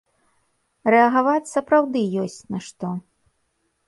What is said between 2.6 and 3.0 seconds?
што.